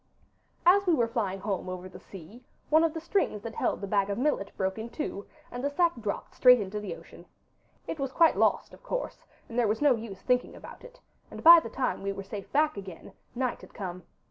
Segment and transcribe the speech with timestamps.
[0.65, 3.87] As we were flying home over the sea one of the strings that held the
[3.87, 7.27] bag of millet broke in two, and the sack dropped straight into the ocean.
[7.85, 11.43] It was quite lost, of course, and there was no use thinking about it, and
[11.43, 14.01] by the time we were safe back again night had come.